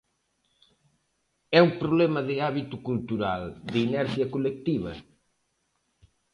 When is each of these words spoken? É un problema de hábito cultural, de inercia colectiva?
É 1.57 1.59
un 1.67 1.71
problema 1.81 2.21
de 2.29 2.35
hábito 2.45 2.77
cultural, 2.87 3.43
de 3.71 3.77
inercia 3.87 4.25
colectiva? 4.33 4.91